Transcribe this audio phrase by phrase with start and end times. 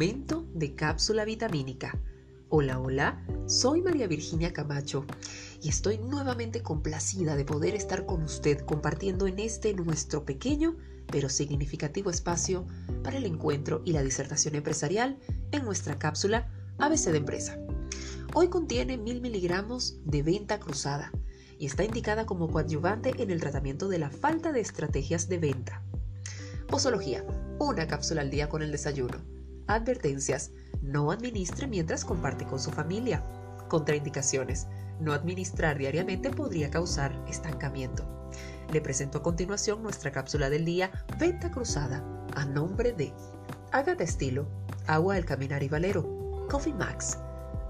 [0.00, 2.00] De cápsula vitamínica.
[2.48, 5.04] Hola, hola, soy María Virginia Camacho
[5.60, 10.78] y estoy nuevamente complacida de poder estar con usted compartiendo en este nuestro pequeño
[11.12, 12.66] pero significativo espacio
[13.04, 15.18] para el encuentro y la disertación empresarial
[15.52, 17.58] en nuestra cápsula ABC de Empresa.
[18.32, 21.12] Hoy contiene mil miligramos de venta cruzada
[21.58, 25.82] y está indicada como coadyuvante en el tratamiento de la falta de estrategias de venta.
[26.68, 27.22] Posología,
[27.58, 29.39] una cápsula al día con el desayuno.
[29.70, 30.50] Advertencias,
[30.82, 33.24] no administre mientras comparte con su familia.
[33.68, 34.66] Contraindicaciones,
[34.98, 38.04] no administrar diariamente podría causar estancamiento.
[38.72, 43.12] Le presento a continuación nuestra cápsula del día Venta Cruzada a nombre de
[43.70, 44.48] Agatha Estilo,
[44.88, 47.18] Agua del Caminar y Valero, Coffee Max,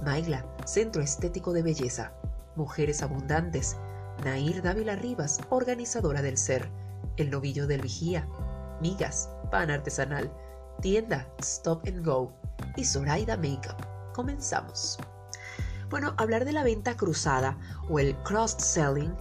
[0.03, 2.15] Maigla, Centro Estético de Belleza,
[2.57, 3.77] Mujeres Abundantes,
[4.25, 6.67] Nair Dávila Rivas, organizadora del Ser,
[7.19, 8.27] El Novillo del Vigía,
[8.81, 10.33] Migas, Pan Artesanal,
[10.81, 12.33] Tienda Stop and Go
[12.77, 13.85] y Zoraida Makeup.
[14.15, 14.99] Comenzamos.
[15.91, 19.15] Bueno, hablar de la venta cruzada o el cross-selling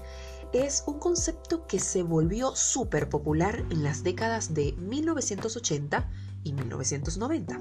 [0.53, 6.09] es un concepto que se volvió súper popular en las décadas de 1980
[6.49, 7.59] y 1990.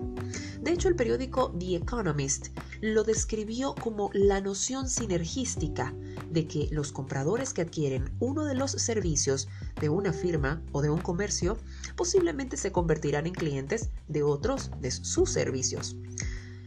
[0.60, 2.48] De hecho, el periódico The Economist
[2.80, 5.94] lo describió como la noción sinergística
[6.30, 9.48] de que los compradores que adquieren uno de los servicios
[9.80, 11.58] de una firma o de un comercio
[11.96, 15.96] posiblemente se convertirán en clientes de otros de sus servicios.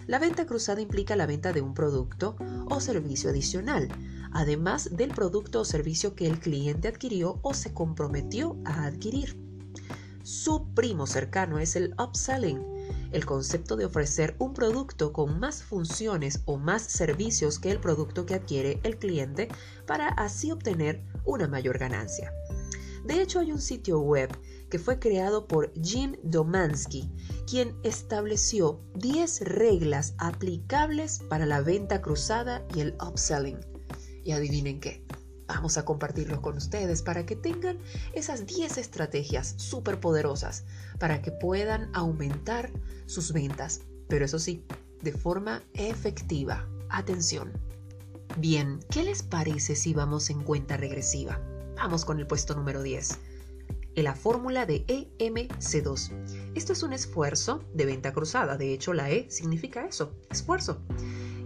[0.08, 2.36] La venta cruzada implica la venta de un producto
[2.70, 3.88] o servicio adicional,
[4.32, 9.51] además del producto o servicio que el cliente adquirió o se comprometió a adquirir.
[10.24, 12.64] Su primo cercano es el upselling,
[13.12, 18.26] el concepto de ofrecer un producto con más funciones o más servicios que el producto
[18.26, 19.48] que adquiere el cliente
[19.88, 22.32] para así obtener una mayor ganancia.
[23.06, 24.30] De hecho, hay un sitio web
[24.70, 27.10] que fue creado por Jim Domansky,
[27.50, 33.60] quien estableció 10 reglas aplicables para la venta cruzada y el upselling.
[34.24, 35.04] Y adivinen qué,
[35.54, 37.78] vamos a compartirlo con ustedes para que tengan
[38.14, 40.64] esas 10 estrategias súper poderosas
[40.98, 42.72] para que puedan aumentar
[43.06, 44.64] sus ventas, pero eso sí,
[45.02, 46.68] de forma efectiva.
[46.90, 47.52] Atención.
[48.38, 51.42] Bien, ¿qué les parece si vamos en cuenta regresiva?
[51.76, 53.18] Vamos con el puesto número 10.
[53.96, 56.12] En la fórmula de EMC2.
[56.56, 58.56] Esto es un esfuerzo de venta cruzada.
[58.56, 60.82] De hecho, la E significa eso, esfuerzo.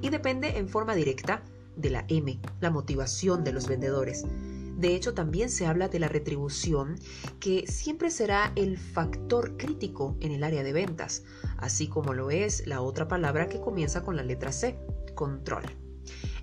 [0.02, 1.44] Y depende en forma directa
[1.76, 4.26] de la M, la motivación de los vendedores.
[4.78, 6.96] De hecho, también se habla de la retribución,
[7.40, 11.24] que siempre será el factor crítico en el área de ventas,
[11.58, 14.78] así como lo es la otra palabra que comienza con la letra C,
[15.16, 15.64] control.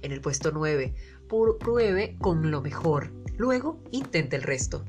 [0.00, 0.94] En el puesto 9,
[1.60, 4.84] pruebe con lo mejor, luego intente el resto.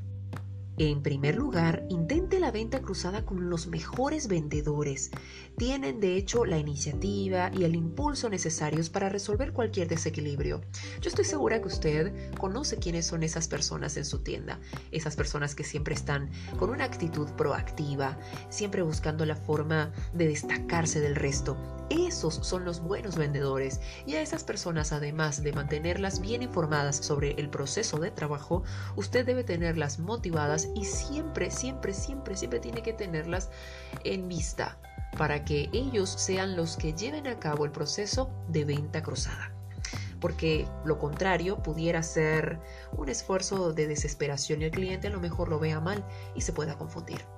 [0.76, 5.12] En primer lugar, intente la venta cruzada con los mejores vendedores.
[5.56, 10.62] Tienen de hecho la iniciativa y el impulso necesarios para resolver cualquier desequilibrio.
[11.00, 14.58] Yo estoy segura que usted conoce quiénes son esas personas en su tienda,
[14.90, 18.18] esas personas que siempre están con una actitud proactiva,
[18.48, 21.56] siempre buscando la forma de destacarse del resto.
[21.90, 27.32] Esos son los buenos vendedores y a esas personas, además de mantenerlas bien informadas sobre
[27.32, 28.62] el proceso de trabajo,
[28.96, 33.50] usted debe tenerlas motivadas y siempre, siempre, siempre, siempre tiene que tenerlas
[34.02, 34.78] en vista
[35.18, 39.52] para que ellos sean los que lleven a cabo el proceso de venta cruzada.
[40.20, 42.58] Porque lo contrario pudiera ser
[42.96, 46.52] un esfuerzo de desesperación y el cliente a lo mejor lo vea mal y se
[46.54, 47.33] pueda confundir.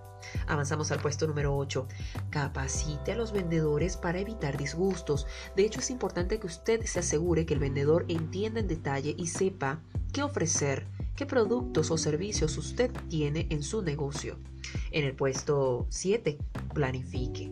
[0.47, 1.87] Avanzamos al puesto número 8.
[2.31, 5.27] Capacite a los vendedores para evitar disgustos.
[5.57, 9.29] De hecho, es importante que usted se asegure que el vendedor entienda en detalle y
[9.29, 9.81] sepa
[10.13, 10.87] qué ofrecer
[11.17, 14.39] qué productos o servicios usted tiene en su negocio.
[14.91, 16.39] En el puesto 7,
[16.75, 17.51] planifique.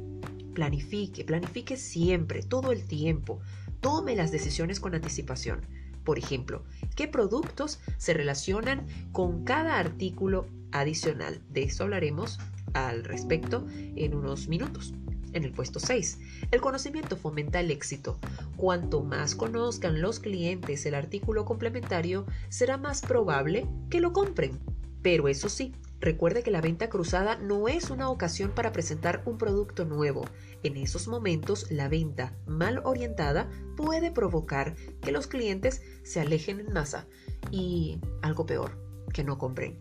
[0.54, 3.40] Planifique, planifique siempre, todo el tiempo.
[3.80, 5.62] Tome las decisiones con anticipación.
[6.04, 6.62] Por ejemplo,
[6.94, 11.40] ¿qué productos se relacionan con cada artículo adicional?
[11.48, 12.38] De eso hablaremos
[12.74, 13.66] al respecto
[13.96, 14.92] en unos minutos.
[15.32, 16.20] En el puesto 6,
[16.52, 18.20] el conocimiento fomenta el éxito.
[18.56, 24.60] Cuanto más conozcan los clientes el artículo complementario, será más probable que lo compren.
[25.02, 29.36] Pero eso sí, recuerde que la venta cruzada no es una ocasión para presentar un
[29.36, 30.24] producto nuevo.
[30.62, 36.72] En esos momentos, la venta mal orientada puede provocar que los clientes se alejen en
[36.72, 37.08] masa
[37.50, 38.78] y, algo peor,
[39.12, 39.78] que no compren.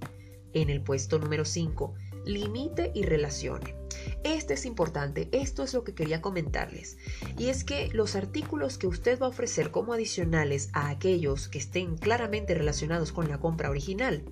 [0.54, 1.94] En el puesto número 5,
[2.26, 3.76] limite y relacione.
[4.24, 6.98] Este es importante, esto es lo que quería comentarles.
[7.38, 11.58] Y es que los artículos que usted va a ofrecer como adicionales a aquellos que
[11.58, 14.24] estén claramente relacionados con la compra original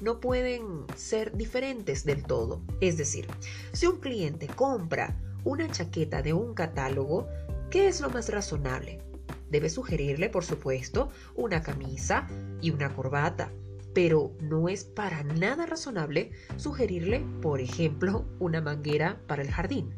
[0.00, 2.62] no pueden ser diferentes del todo.
[2.80, 3.26] Es decir,
[3.72, 7.28] si un cliente compra una chaqueta de un catálogo,
[7.70, 9.00] ¿qué es lo más razonable?
[9.50, 12.28] Debe sugerirle, por supuesto, una camisa
[12.60, 13.50] y una corbata,
[13.94, 19.94] pero no es para nada razonable sugerirle, por ejemplo, una manguera para el jardín.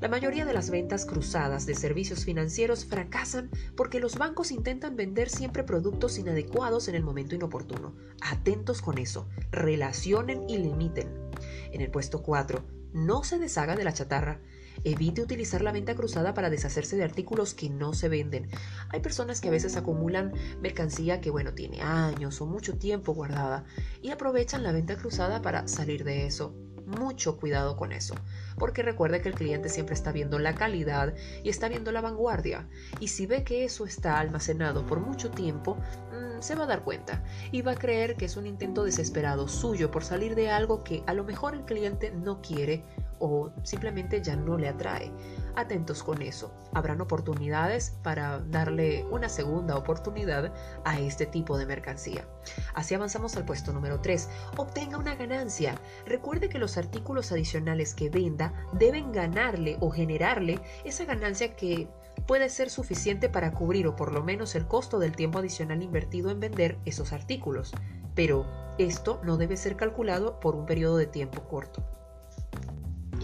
[0.00, 5.30] La mayoría de las ventas cruzadas de servicios financieros fracasan porque los bancos intentan vender
[5.30, 7.94] siempre productos inadecuados en el momento inoportuno.
[8.20, 11.08] Atentos con eso, relacionen y limiten.
[11.72, 12.62] En el puesto 4,
[12.92, 14.40] no se deshaga de la chatarra.
[14.84, 18.50] Evite utilizar la venta cruzada para deshacerse de artículos que no se venden.
[18.90, 23.64] Hay personas que a veces acumulan mercancía que, bueno, tiene años o mucho tiempo guardada
[24.02, 26.54] y aprovechan la venta cruzada para salir de eso.
[26.86, 28.14] Mucho cuidado con eso,
[28.58, 32.68] porque recuerde que el cliente siempre está viendo la calidad y está viendo la vanguardia,
[33.00, 36.84] y si ve que eso está almacenado por mucho tiempo, mm, se va a dar
[36.84, 40.84] cuenta y va a creer que es un intento desesperado suyo por salir de algo
[40.84, 42.84] que a lo mejor el cliente no quiere
[43.18, 45.10] o simplemente ya no le atrae.
[45.56, 46.52] Atentos con eso.
[46.72, 50.52] Habrán oportunidades para darle una segunda oportunidad
[50.84, 52.26] a este tipo de mercancía.
[52.74, 54.28] Así avanzamos al puesto número 3.
[54.56, 55.80] Obtenga una ganancia.
[56.06, 61.88] Recuerde que los artículos adicionales que venda deben ganarle o generarle esa ganancia que
[62.26, 66.30] puede ser suficiente para cubrir o por lo menos el costo del tiempo adicional invertido
[66.30, 67.72] en vender esos artículos.
[68.14, 68.46] Pero
[68.78, 71.84] esto no debe ser calculado por un periodo de tiempo corto.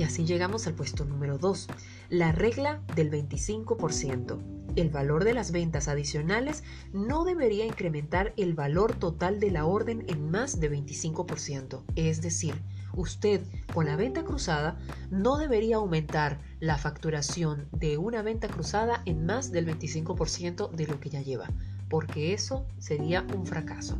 [0.01, 1.69] Y así llegamos al puesto número 2,
[2.09, 4.39] la regla del 25%.
[4.75, 6.65] El valor de las ventas adicionales
[6.95, 11.83] no debería incrementar el valor total de la orden en más de 25%.
[11.97, 12.55] Es decir,
[12.95, 13.43] usted
[13.75, 14.79] con la venta cruzada
[15.11, 20.99] no debería aumentar la facturación de una venta cruzada en más del 25% de lo
[20.99, 21.51] que ya lleva,
[21.91, 23.99] porque eso sería un fracaso.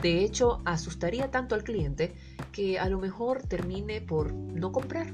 [0.00, 2.14] De hecho, asustaría tanto al cliente
[2.52, 5.12] que a lo mejor termine por no comprar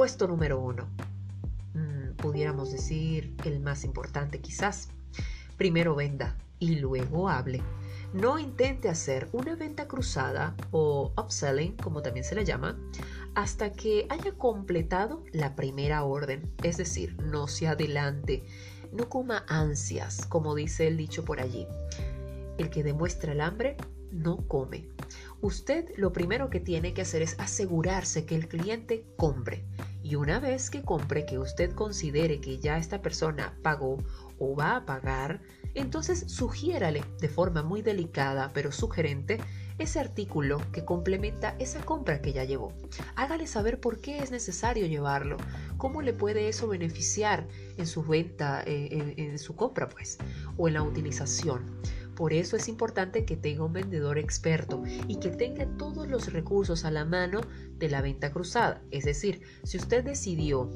[0.00, 0.88] Puesto número uno.
[1.74, 4.88] Mm, pudiéramos decir el más importante quizás.
[5.58, 7.60] Primero venda y luego hable.
[8.14, 12.78] No intente hacer una venta cruzada o upselling, como también se le llama,
[13.34, 16.50] hasta que haya completado la primera orden.
[16.62, 18.42] Es decir, no se adelante,
[18.92, 21.66] no coma ansias, como dice el dicho por allí.
[22.56, 23.76] El que demuestra el hambre
[24.12, 24.88] no come.
[25.42, 29.64] Usted lo primero que tiene que hacer es asegurarse que el cliente compre.
[30.10, 33.98] Y una vez que compre que usted considere que ya esta persona pagó
[34.40, 35.40] o va a pagar,
[35.74, 39.38] entonces sugiérale de forma muy delicada pero sugerente
[39.78, 42.72] ese artículo que complementa esa compra que ya llevó.
[43.14, 45.36] Hágale saber por qué es necesario llevarlo,
[45.78, 47.46] cómo le puede eso beneficiar
[47.76, 50.18] en su venta, eh, en su compra pues,
[50.56, 51.80] o en la utilización.
[52.14, 56.84] Por eso es importante que tenga un vendedor experto y que tenga todos los recursos
[56.84, 57.40] a la mano
[57.78, 58.82] de la venta cruzada.
[58.90, 60.70] Es decir, si usted decidió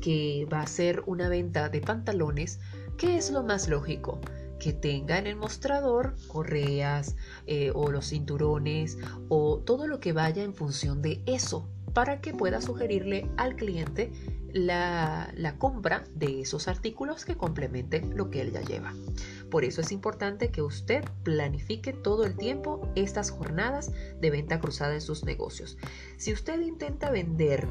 [0.00, 2.60] que va a ser una venta de pantalones,
[2.98, 4.20] ¿qué es lo más lógico?
[4.60, 7.16] que tenga en el mostrador correas
[7.46, 8.96] eh, o los cinturones
[9.28, 14.10] o todo lo que vaya en función de eso para que pueda sugerirle al cliente
[14.54, 18.94] la, compra de esos artículos que complementen lo que él ya lleva.
[19.50, 24.94] Por eso es importante que usted planifique todo el tiempo estas jornadas de venta cruzada
[24.94, 25.76] en sus negocios.
[26.16, 27.66] Si usted intenta vender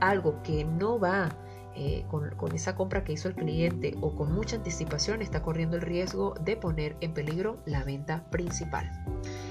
[0.00, 1.36] algo que no va
[1.74, 5.76] eh, con, con, esa compra que hizo el cliente o con mucha anticipación está corriendo
[5.76, 8.90] el riesgo de poner en peligro la venta principal.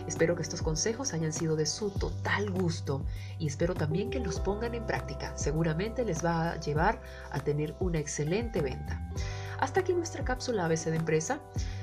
[0.08, 3.06] Espero que estos consejos hayan sido de su total gusto
[3.38, 5.38] y espero también que los pongan en práctica.
[5.38, 9.12] Seguramente les va a llevar a tener una excelente venta.
[9.60, 11.40] Hasta aquí nuestra cápsula ABC de empresa.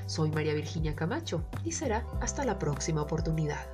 [0.06, 3.73] Soy María Virginia Camacho y será hasta la próxima oportunidad.